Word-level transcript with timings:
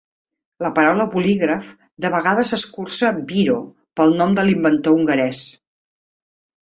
La 0.65 0.69
paraula 0.77 1.05
'bolígraf' 1.11 1.67
de 2.05 2.11
vegades 2.15 2.53
s'escurça 2.53 3.11
'biro' 3.33 3.61
pel 4.01 4.17
nom 4.23 4.35
de 4.41 4.47
l'inventor 4.49 4.97
hongarès 5.01 5.47